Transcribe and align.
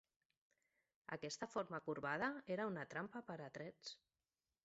Aquesta 1.17 1.49
forma 1.55 1.81
corbada 1.89 2.31
era 2.57 2.67
una 2.71 2.85
trampa 2.95 3.23
per 3.31 3.39
a 3.49 3.53
trets. 3.59 3.95